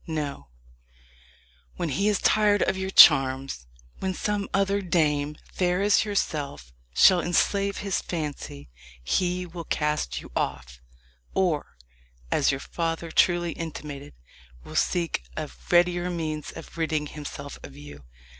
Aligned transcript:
No; 0.07 0.47
when 1.75 1.89
he 1.89 2.07
is 2.07 2.17
tired 2.19 2.63
of 2.63 2.75
your 2.75 2.89
charms 2.89 3.67
when 3.99 4.15
some 4.15 4.49
other 4.51 4.81
dame, 4.81 5.37
fair 5.53 5.83
as 5.83 6.05
yourself, 6.05 6.73
shall 6.95 7.21
enslave 7.21 7.77
his 7.77 8.01
fancy, 8.01 8.71
he 9.03 9.45
will 9.45 9.63
cast 9.65 10.19
you 10.19 10.31
off, 10.35 10.81
or, 11.35 11.77
as 12.31 12.49
your 12.49 12.59
father 12.59 13.11
truly 13.11 13.51
intimated, 13.51 14.15
will 14.63 14.75
seek 14.75 15.21
a 15.37 15.47
readier 15.69 16.09
means 16.09 16.49
of 16.51 16.79
ridding 16.79 17.05
himself 17.05 17.59
of 17.61 17.77
you. 17.77 18.03